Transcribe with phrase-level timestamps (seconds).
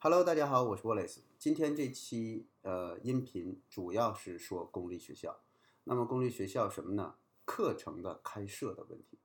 [0.00, 1.22] Hello，大家好，我是 Wallace。
[1.40, 5.40] 今天这期呃音频主要是说公立学校。
[5.82, 7.16] 那么公立学校什么呢？
[7.44, 9.18] 课程的开设的问题。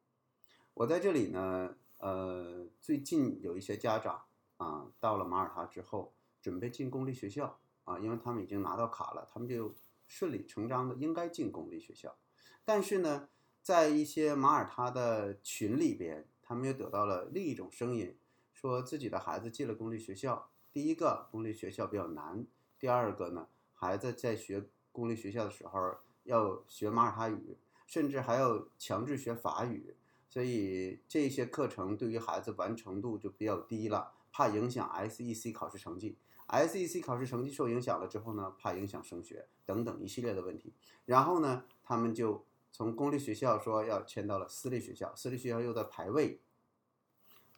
[0.73, 4.23] 我在这里呢，呃，最近有一些家长
[4.57, 9.75] 啊，到了马耳他之后，准备进公立学校啊，因为他们已经拿到卡了，他们就
[10.07, 12.17] 顺理成章的应该进公立学校。
[12.65, 13.29] 但是呢，
[13.61, 18.17] 在一些马耳他的群里边，他们又得到了另一种声音，
[18.51, 20.49] 说自己的孩子进了公立学校。
[20.73, 22.43] 第一个，公立学校比较难；
[22.79, 27.55] 第二个呢，孩子在学公立学校的时候要学马耳他语，
[27.85, 29.95] 甚至还要强制学法语，
[30.27, 36.17] 所以这些课程对于孩子完成度就比较低了，怕影响 SEC 考试成绩。
[36.47, 40.73] SEC 考试成绩受影响了之后呢，怕影响升学等等一系列的问题。
[41.05, 46.41] 然后呢，他们就从公立学校说要迁到了私立学校，私立学校又在排位，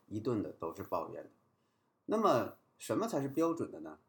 [0.07, 1.31] 一顿的都是抱怨。
[2.07, 2.57] 那么。
[2.77, 3.99] 什么才是标准的呢？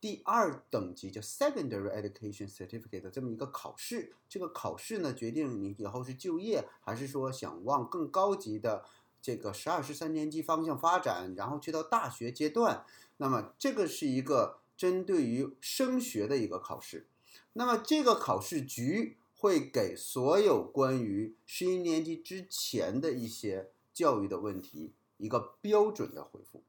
[0.00, 4.14] 第二等级叫 Secondary Education Certificate 的这么一个考试。
[4.28, 8.84] 这个考试呢，决定你以后是就业，还是说想往更高级的
[9.20, 12.86] 这个十二、十三年级方向发展，然后去到大学阶段。
[13.18, 17.08] 那么这个是一个针对于升学的一个考试，
[17.54, 26.62] 那么这个考试局会给所有关于十一年级之前的一些教育的问题一个标准的回复。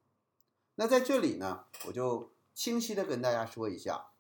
[0.75, 4.12] 那在这里呢，我就清晰的跟大家说一下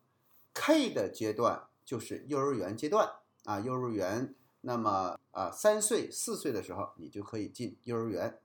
[0.53, 3.09] ，K 的阶段就是幼儿园阶段
[3.45, 8.39] 啊，幼儿园，那么啊三岁四岁的时候你就可以进幼儿园。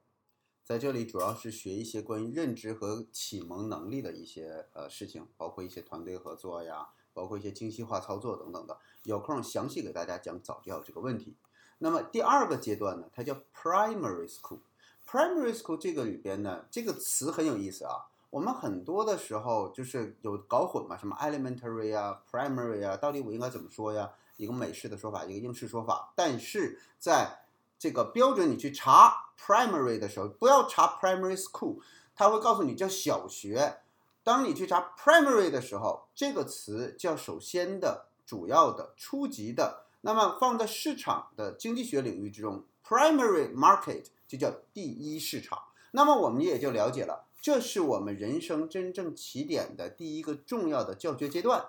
[0.65, 8.79] 在这里主要是学一些关于认知和启蒙能力的一些呃事情，包括一些团队合作呀，包括一些精细化操作等等的。
[9.03, 11.35] 有空详细给大家讲早教这个问题。
[11.79, 14.61] 那么第二个阶段呢，它叫 primary school。
[15.05, 18.07] primary school 这个里边呢，这个词很有意思啊。
[18.31, 24.11] 我们很多的时候就是有搞混嘛，什么 elementary 啊，primary 啊，到底我应该怎么说呀？
[24.39, 26.13] 一个美式的说法，一个英式说法。
[26.17, 27.42] 但是在
[27.83, 31.81] 这个标准你去查 primary 的时候，不要查 primary school，
[32.15, 33.79] 它会告诉你叫小学。
[34.23, 39.87] 当你去查 primary 的时候，这个词叫首先的、主要的、初级的。
[40.03, 45.59] 那么放在市场的经济学领域之中，primary market 就叫第一市场。
[45.91, 51.65] 那么我们也就了解了，这是我们人生真正起点的第一个重要的教学阶段。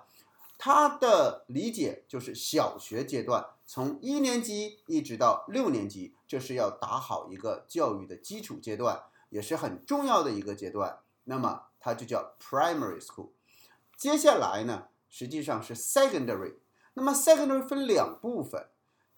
[0.56, 11.00] 它的理解就是小学阶段，从一年级一直到六年级，这是要打好一个教育的基础阶段，也是很重要的一个阶段。
[11.24, 13.30] 那么它就叫 primary school。
[13.96, 16.54] 接下来呢，实际上是 secondary。
[16.94, 18.68] 那么 secondary 分两部分，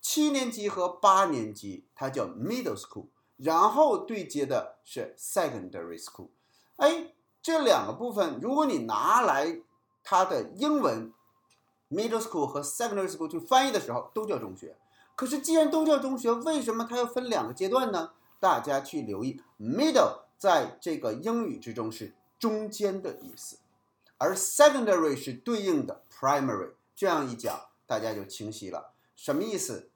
[0.00, 6.30] 七年级和八年级它叫 middle school，然后对接的是 secondary school。
[6.76, 9.60] 哎，这两个部分，如果你拿来
[10.02, 11.12] 它的英文。
[11.90, 14.76] Middle school 和 secondary school 去翻译的时候都叫中学，
[15.14, 18.12] 可是既然都叫中学，为什么它要分两个阶段呢？
[18.38, 23.56] 大家去留意，middle 在这个英语之中是中间的意思，
[24.18, 26.72] 而 secondary 是对应的 primary。
[26.94, 29.88] 这样一讲，大家就清晰了，什么意思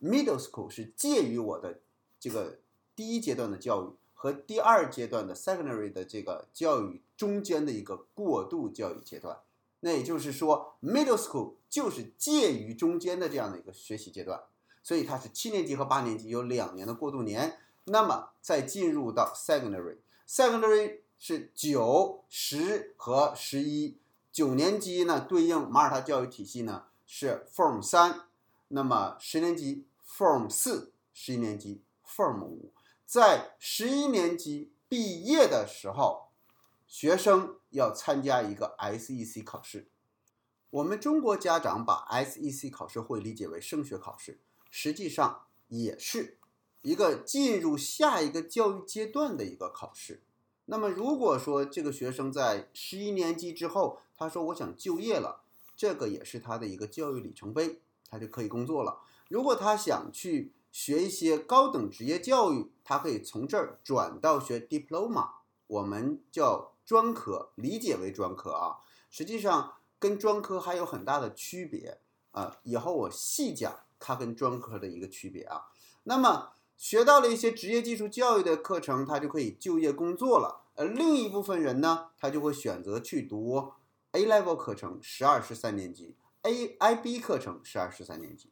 [0.00, 1.80] ？Middle school 是介于我的
[2.18, 2.58] 这个
[2.94, 9.38] 第一阶段的教育和第二阶段的 secondary 的这个教育中间的一个过渡教育阶段。
[9.80, 14.40] 那也就是说，middle school 就是介于中间的这样的一个学习阶段，
[14.82, 17.58] 所以它是七年级和八年级有两年的过渡年。
[17.84, 23.96] 那么再进入到 secondary，secondary 是九、十和十一。
[24.30, 28.26] 九年级呢对应马耳他教育体系呢是 form 三，
[28.68, 32.72] 那么十年级 form 四，十一年级 form 五。
[33.06, 36.26] 在十一年级毕业的时候。
[36.92, 39.88] 学生要参加一个 SEC 考试，
[40.70, 44.40] 我们中国家长把 SEC 考试会理解为升学考试，
[44.70, 46.38] 实际上也是
[46.82, 50.22] 一个进入下一个教育阶段的一个考试。
[50.66, 55.42] 那么，如果说这个学生在十一年级之后，他说我想就业了，
[55.76, 59.00] 这个也是他的一个教育里程碑，他就可以工作了。
[59.28, 65.28] 如果他想去学一些高等职业教育，他可以从这儿转到学 diploma，
[65.68, 66.72] 我们叫。
[66.90, 72.00] 专科理解为专科啊，实际上跟专科还有很大的区别
[72.32, 72.56] 啊。
[72.64, 75.66] 以后我细讲它跟专科的一个区别啊。
[76.02, 80.62] 那么学到了一些职业技术教育的课程，他就可以就业工作了。
[80.74, 83.72] 呃，另一部分人呢，他就会选择去读
[84.10, 88.50] A level 课程，十二十三年级；A IB 课程，十二十三年级。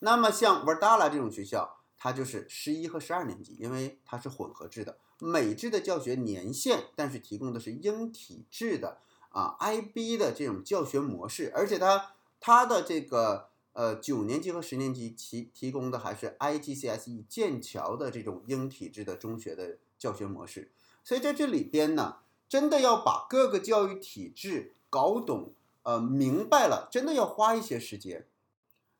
[0.00, 20.72] 那么像 Verdala 这种学校，它就是十一和十二年级，因为它是混合制的，美制的教学年限，但是提供的是英体制的啊 IB 的这种教学模式，而且它它的这个呃九年级和十年级提提供的还是 IGCSE 剑桥的这种英体制的中学的教学模式。
[21.04, 22.16] 所以在这里边呢，
[22.48, 25.52] 真的要把各个教育体制搞懂，
[25.84, 28.26] 呃，明白了，真的要花一些时间。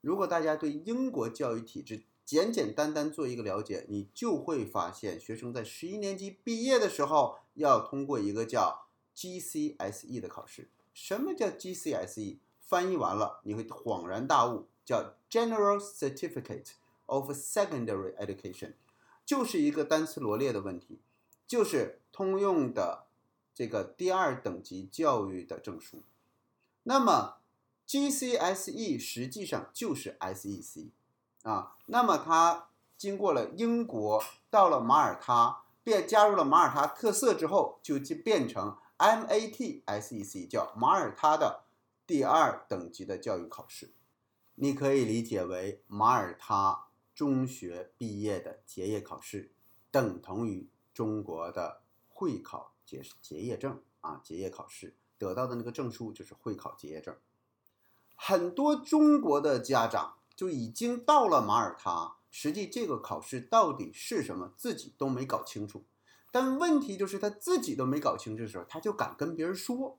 [0.00, 10.70] 如果大家对英国教育体制简简单单做一个了解，你就会发现，学生在十一年级毕业的时候要通过一个叫 GCSE 的考试。
[10.94, 12.38] 什么叫 GCSE？
[12.62, 16.70] 翻译完了你会恍然大悟，叫 General Certificate
[17.04, 18.72] of Secondary Education，
[19.26, 21.00] 就是一个单词罗列的问题。
[21.46, 23.08] 就是通用的
[23.54, 26.02] 这个第二等级教育的证书，
[26.84, 27.40] 那么
[27.86, 30.86] GCSE 实际上就是 SEC
[31.42, 41.64] 啊，那么它经过了英国，到了马耳他，变加入了马耳他特色之后，就就变成 MATSEC，叫马耳他的
[42.06, 43.92] 第二等级的教育考试，
[44.54, 49.52] 你可以理解为马耳他中学毕业的结业考试，
[49.90, 50.68] 等同于。
[50.94, 51.80] 中国的
[52.10, 57.16] 会考结结业证啊，结业考试得到的那个证书就是会考结业证。
[58.14, 65.84] 很多中国的家长就已经到了马耳他，实际这个考试到底是什么，自己都没搞清楚。
[66.30, 69.98] 但问题就是他自己都没搞清楚的时候，他就敢跟别人说，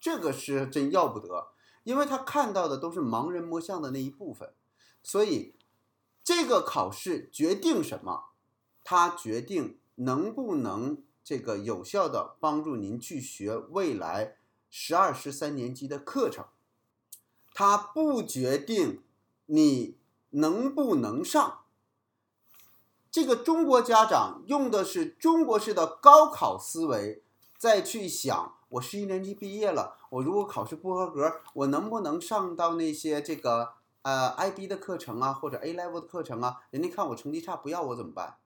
[0.00, 1.48] 这个是真要不得，
[1.84, 4.52] 因为他看到的都是盲人摸象的那一部分。
[5.02, 5.54] 所以
[6.22, 8.30] 这个考试决定什么？
[8.82, 9.78] 它决定。
[9.96, 14.38] 能不能这个有效的帮助您去学未来
[14.68, 16.46] 十二、十三年级的课程？
[17.52, 19.03] 它不决定
[19.46, 19.96] 你
[20.30, 21.60] 能不能上。
[23.10, 27.22] 这个中国家长用的是中国式的高考思维，
[27.56, 36.62] 再去想：我十一年级毕业了，我如果考试不合格，我能不能上到那些这个呃 IB 的课程啊，或者 A level 的课程啊？
[36.70, 38.38] 人家看我成绩差，不要我怎么办？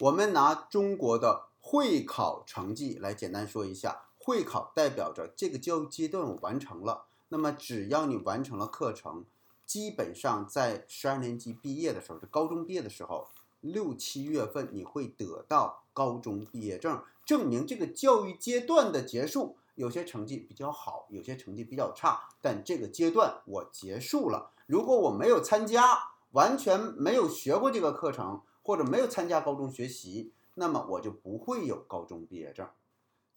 [0.00, 7.04] 我们拿中国的会考成绩来简单说一下，会考代表着这个教育阶段我完成了。
[7.28, 9.24] 那么只要你完成了课程，
[9.66, 13.28] 基本上在十二年级毕业的时候，就高中毕业的时候，
[13.60, 19.56] 六七月份你会得到高中毕业证，证明这个教育阶段的结束。
[19.74, 24.50] 有些成绩比较好，有些成绩比较差，但这个阶段我结束了。
[24.66, 28.42] 如果我没有参加，完全没有学过这个课程。
[28.64, 32.64] 或者没有参加高中学习，那么我就不会有高中毕业证。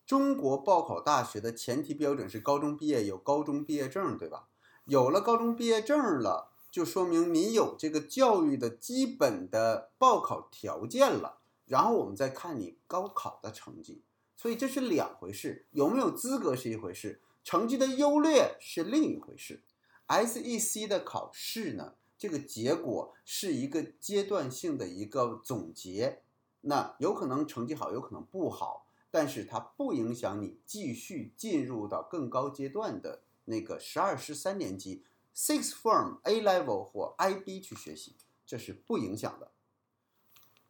[0.06, 4.48] 中国报考大学的前提标准是高中毕业有高中毕业证，对吧？
[4.86, 11.40] 有了高中毕业证了，就说明你有这个教育的基本的报考条件了。
[11.66, 14.04] 然后我们再看你高考的成绩，
[14.36, 15.66] 所以这是两回事。
[15.72, 19.64] 有没有资格是一回事，成绩的优劣是另一回事。
[20.08, 21.96] SEC 的考试呢？
[22.18, 26.22] 这个结果是一个阶段性的一个总结，
[26.62, 35.04] 那有可能成绩好，有可能不好，但是它不影响你继续进入到更高阶段的那个十二、十三年级
[35.36, 39.52] （Six Form A Level 或 IB） 去学习，这是不影响的。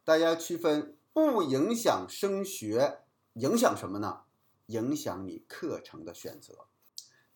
[0.04, 3.00] 大家区分，不影响升学，
[3.34, 4.22] 影响什么呢？
[4.66, 6.66] 影响你课程的选择。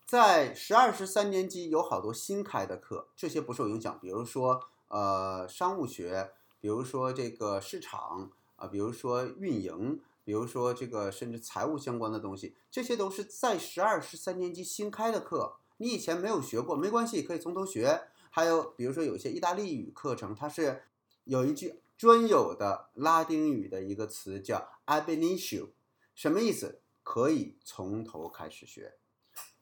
[0.05, 3.97] 在十二、十三年级有好多新开的课，这些不受影响。
[3.99, 15.57] 比如说，呃，商务学，比如说这个市场啊，比如说运营，比如说这个甚至财务相关的东西，这些都是在十二、十三年级新开的课。
[15.77, 18.03] 你以前没有学过，没关系，可以从头学。
[18.29, 20.83] 还有，比如说有些意大利语课程，它是
[21.23, 25.69] 有一句专有的拉丁语的一个词叫 ab initio，
[26.13, 26.81] 什么意思？
[27.03, 28.93] 可以从头开始学。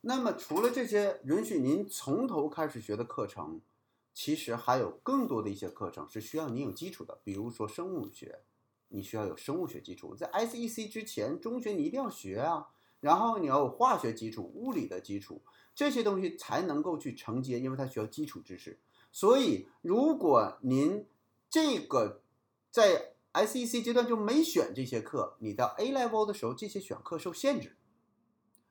[0.01, 3.62] 那么，除了这些允许您从头开始学的课程，
[4.13, 7.20] 其实还有更多的一些课程是需要您有基础的。
[7.24, 8.42] 比如说生物学，
[8.89, 12.67] 你需要有生物学基础，在 SEC 之前，中学你一定要学啊。
[13.00, 15.41] 然后你要有化学基础、物理的基础，
[15.74, 18.77] 这些东西才能够去承接，因为它需要基础知识。
[19.12, 21.08] 所以，如果您
[21.50, 22.22] 这个
[22.69, 27.77] 在 SEC 阶段就没选这些课，你到 A level 的时候，这些选课受限制。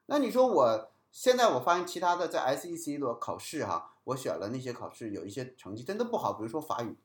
[0.06, 0.90] 那你说我？
[1.10, 6.98] 现在我发现其他的在 SEC 的考试哈，我选了那些考试，有一些成绩真的不好，比如说法语，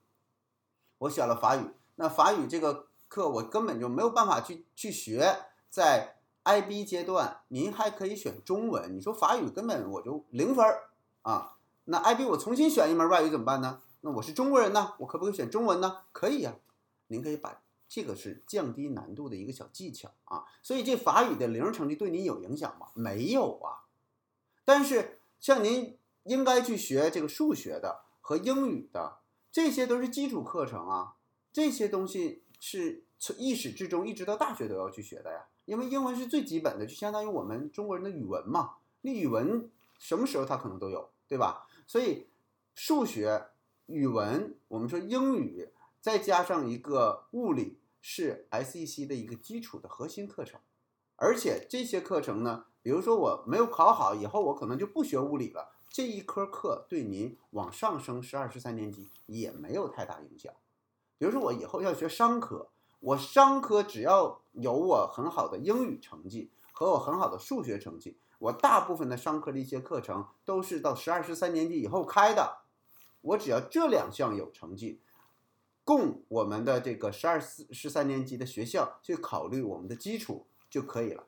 [0.98, 1.66] 我选了法语，
[1.96, 6.16] 那法语这个课我根本就没有办法去去学，在
[6.46, 8.98] IB 阶段，您还可以选中文。
[8.98, 10.90] 你说法语根本我就零分儿
[11.22, 13.84] 啊，那 IB 我重新选一门外语怎么办呢？
[14.02, 16.00] 那我是中国人呢，我可不可以选中文呢？
[16.12, 16.56] 可以呀，
[17.06, 20.46] 您可以把这个是降低难度的一个小技巧啊。
[20.64, 22.88] 所以这法语的零成绩对您有影响吗？
[22.96, 23.86] 没有啊。
[24.66, 29.20] 但是像您应该去学这个数学的和英语的，
[29.52, 31.14] 这些都是基础课程啊，
[31.52, 35.46] 这些东西是从一始至终一直到大学都要去学的呀。
[35.66, 38.76] 因为英文是最基本的，就相当于我们中国人的语文嘛。
[39.02, 41.68] 那语文什么时候它可能都有，对吧？
[41.86, 42.28] 所以
[42.74, 43.48] 数学。
[43.88, 50.58] 语文，我们说英语，再加上一个物理，是 SEC 的一个基础的核心课程。
[51.18, 55.74] 而且这些课程呢，比如说我没有考好，以后我可能就不学物理了。
[55.90, 60.54] 这一科课对您往上升十二、十三年级也没有太大影响。
[61.24, 62.68] 比如说我以后要学商科，
[63.00, 72.58] 我商科只要有我很好的英语成绩和我很好的数学成绩，我大部分的商科的一些课程都是到十二、十三年级以后开的。
[73.22, 75.00] 我只要这两项有成绩，
[75.86, 81.24] 供我们的这个十二四十三年级的学校去考虑我们的基础就可以了，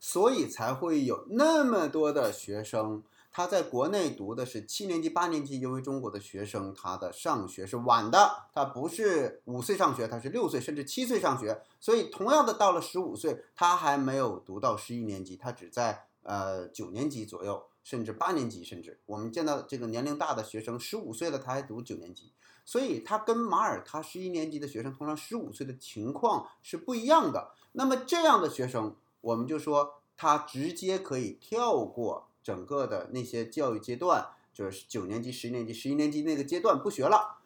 [0.00, 3.04] 所以才会有那么多的学生
[3.36, 17.62] 他在国内读的是七年级八年级，因为中国的学生他的上学是晚的，他不是五岁上学，他是六岁甚至七岁上学，所以同样的到了十五岁，他还没有读到十一年级，他只在呃九年级左右。
[17.84, 22.32] 甚至八年级，甚至我们见到这个年龄大的学生，十五岁了他还读九年级，
[22.64, 27.52] 所以他跟马耳他十一年级的学生，通常十五岁的情况是不一样的。
[27.72, 37.38] 那么这样的学生，我们就说他直接可以跳过整个的那些教育阶段，就是九年级、十年级、十一年级那个阶段不学了，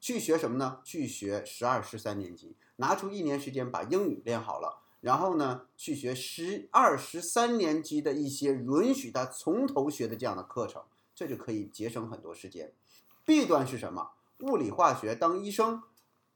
[0.00, 0.80] 去学什么呢？
[0.84, 4.78] 去学十二、十三年级，拿出一年时间把英语练好了。
[5.00, 10.84] 然后呢，去学十二、十三年级的一些允许他从头学的这样的课程，
[11.16, 12.72] 这就可以节省很多时间。
[13.24, 14.12] 弊端是什么？
[14.38, 15.82] 物理、化学当医生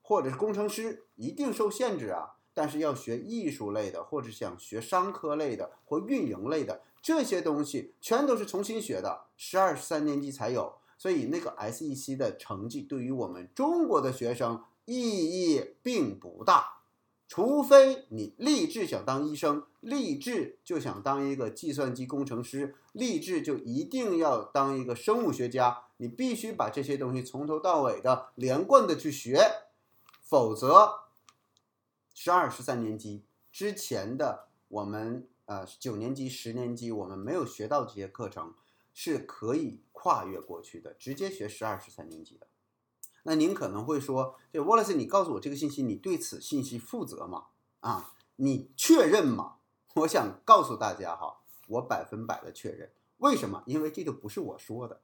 [0.03, 2.35] 或者是工程师一定受限制啊。
[2.53, 10.75] 但是要学艺术类的，或者想学商科类的或运营类的这些东西，全都是重新学的，十二、三年级才有。
[10.99, 16.81] 所以那个 SEC 的成绩对于我们中国的学生意义并不大。
[17.27, 29.51] 除非你立志想当医生，立志就想当一个计算机工程师，立志就一定要当一个生物学家，你必须把这些东西从头到尾的连贯的去学，
[30.21, 31.05] 否则，
[32.13, 38.53] 十二、十三年级之前的我们呃九年级、十年级我们没有学到这些课程，
[38.93, 42.47] 是可以跨越过去的，直接学十二、十三年级的。
[43.23, 47.47] 那您可能会说，这 Wallace，你告诉我这个信息，你对此信息负责吗？
[47.81, 49.57] 啊，你确认吗？
[49.95, 52.93] 我想告诉大家哈，我百分百的确认。
[53.17, 53.63] 为什么？
[53.65, 55.01] 因为这个不是我说的，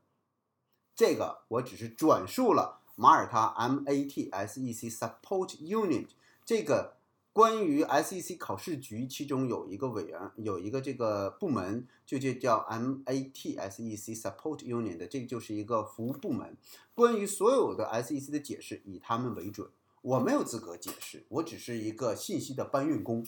[0.95, 6.09] 这个我只是转述了马耳他 MATSEC Support Unit
[6.45, 6.99] 这个。
[7.35, 16.57] 关于 SEC 考试局，其中有一个委员，有一个这个部门，就就叫 MATSEC Support Union 的，这就是一个服务部门。
[16.95, 19.69] 关于所有的 SEC 的解释，以他们为准。
[20.03, 23.27] 我没有资格解释，我只是一个信息的搬运工。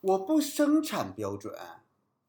[0.00, 1.54] 我不生产标准，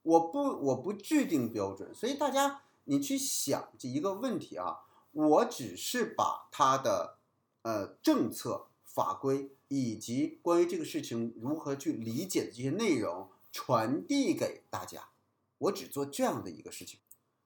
[0.02, 4.80] 我不我不制定标准，所以大家你去想这一个问题啊，
[5.14, 7.20] 我只是把它的
[7.62, 9.50] 呃政策法规。
[9.76, 15.10] 以及关于这个事情如何去理解的这些内容传递给大家，
[15.58, 17.00] 我只做这样的一个事情。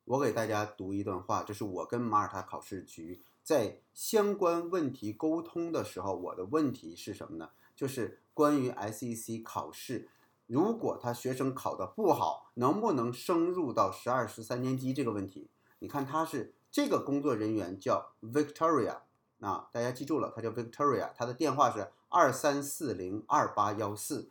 [0.04, 7.52] 我给大家读一段话，这是我跟马耳他考试局在相关问题沟通的时候，我的问题是什么呢？
[7.74, 10.10] 就是关于 SEC 考试，
[10.48, 15.50] 如果他学生考得不好，能不能升入到十二、十三年级这个问题？
[15.80, 19.00] 你看他是这个工作人员叫 Victoria，
[19.41, 21.89] 啊，大家记住了，他叫 Victoria，他的电话是。
[22.15, 24.29] 二三四零二八幺四，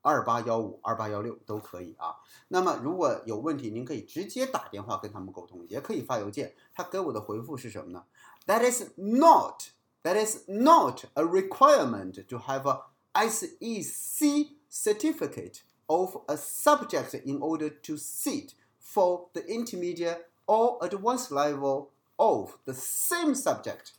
[0.00, 2.14] 二八幺五二八幺六都可以啊。
[2.46, 6.54] 那么如果有问题，您可以直接打电话跟他们沟通，也可以发邮件。
[6.72, 8.04] 他给我的回复是什么呢？
[8.46, 9.70] That is not,
[10.04, 12.68] that is not a requirement to have
[13.12, 21.32] a SEC certificate of a subject in order to sit for the intermediate or advanced
[21.32, 23.94] level of the same subject.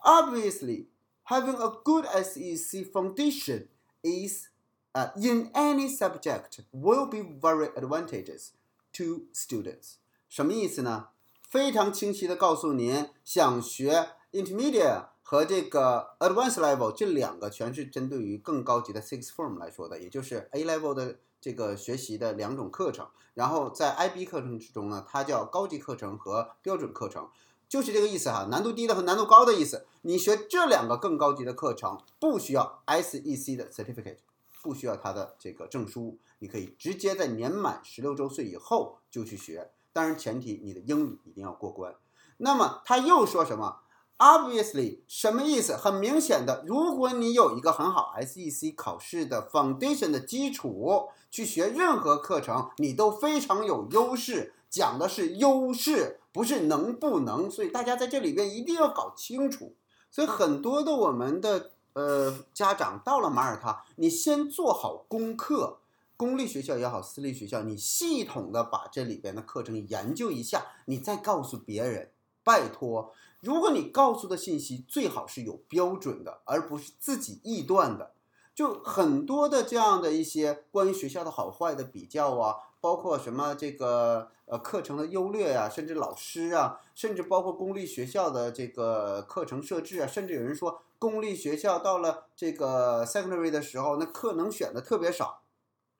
[0.00, 0.86] Obviously,
[1.24, 3.68] having a good SEC foundation
[4.02, 4.48] is
[4.94, 8.50] uh, in any subject will be very advantageous
[8.92, 9.94] to students。
[10.28, 11.08] 什么意思呢？
[11.42, 23.08] 非常清晰的告诉您，想学 intermediate 和这个 Advanced Level 这两个全是针对于更高级的 Six Form 来说的，也就是 A Level 的这个学习的两种课程。
[23.34, 27.28] 然后在 IB 课程之中呢，它叫高级课程和标准课程，
[27.71, 29.85] 就是这个意思哈，难度低的和难度高的意思。
[30.01, 34.17] 你学这两个更高级的课程，不需要 SEC 的 Certificate，
[34.61, 39.71] 不需要它的这个证书，你可以直接在年满十六周岁以后就去学。
[39.93, 41.95] 当然前提你的英语一定要过关。
[42.35, 43.77] 那么他又说什么
[44.17, 45.77] ？Obviously，什么意思？
[45.77, 54.55] 很明显的，如果你有一个很好 SEC 考试的 Foundation 的基础，去学任何课程，你都非常有优势。
[54.69, 57.49] 讲的是优势，不是能不能。
[57.49, 59.75] 所以大家在这里边一定要搞清楚。
[60.09, 65.79] 所以很多的我们的呃家长到了马耳他，你先做好功课，
[66.17, 72.11] 公立学校也好，私立学校，你系统的把这里边的课程研究一下，你再告诉别人。
[72.43, 78.13] 拜托，如果你告诉的信息最好是有标准的，而不是自己臆断的。
[78.53, 95.41] 就很多的这样的一些关于学校的好坏的比较啊，包括什么这个呃课程的优劣啊，甚至老师啊，甚至包括公立学校的这个课程设置啊，甚至有人说公立学校到了这个 secondary 的时候，那课能选的特别少。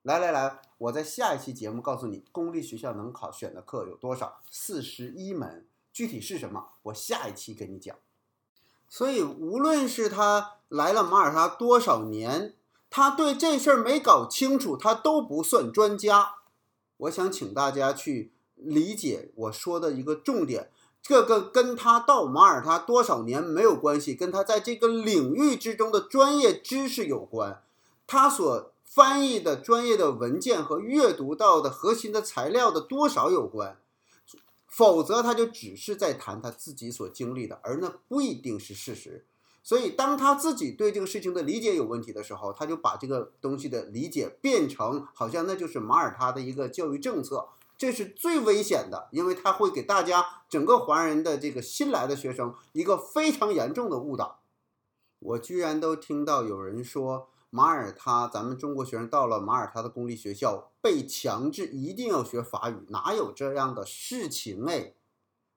[0.03, 4.41] 来来来，我在下一期节目告诉你，公立学校能考选的课有多少？
[4.50, 5.67] 四十一门。
[5.93, 6.70] 具体是什么？
[6.84, 7.96] 我下一期跟你讲。
[8.93, 12.53] 所以，无论是他来了马耳他多少年，
[12.89, 16.33] 他对这事儿没搞清楚，他都不算专家。
[16.98, 20.69] 我想请大家去理解我说的一个重点，
[21.01, 27.63] 这个跟他到马耳他多少年没有关系，跟他在这个领域之中的专业知识有关。
[28.05, 33.77] 他所翻译的专业的文件和阅读到的核心的材料的多少有关。
[34.71, 39.25] 否则，他就只是在谈他自己所经历的，而那不一定是事实。
[39.61, 54.39] 所以，当他自己对这个事情的理解有问题的时候，他就把这个东西的理解变成好像那就是马耳他的一个教育政策，这是最危险的，因为他会给大家整个华人的这个新来的学生一个非常严重的误导。
[55.19, 57.27] 我居然都听到有人说。
[57.51, 64.94] 马耳他，咱们中国学生到了马耳他的公立学校，被强制一定要学法语，哪有这样的事情哎？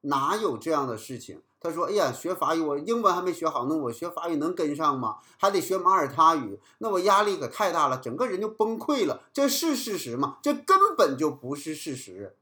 [0.03, 1.41] 哪有这样的事情？
[1.61, 5.17] 他说：“哎呀，学法语，我英文还没学好，那我学法语能跟上吗？
[5.39, 9.23] 还得学马耳他语，那我压力可太大了，整个人就崩溃了。
[9.33, 10.37] 这是事实吗？
[10.43, 12.37] 这根本就不是事实。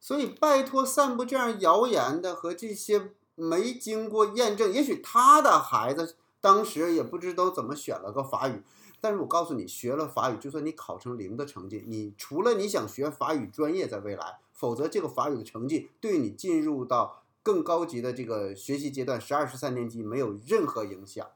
[0.00, 8.62] 所以，拜托散布这样谣言的和这些没经过验证，也许他的孩子当时也不知道怎么选了个法语。”
[9.04, 21.28] 但是我告诉你，学了法语，就算你考成零的成绩，你除了你想学法语专业在未来，否则这个法语的成绩对你进入到更高级的这个学习阶段，十二十三年级没有任何影响。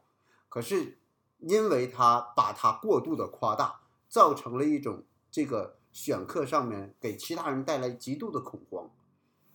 [0.49, 0.97] 可是，
[1.37, 8.89] 因为他把它过度的夸大，造成了一种这个选课上面给其他人带来极度的恐慌，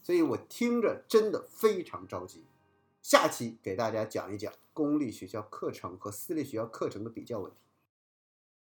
[0.00, 2.44] 所以我听着真的非常着急。
[3.03, 7.57] 下期给大家讲一讲公立学校课程和私立学校课程的比较问题。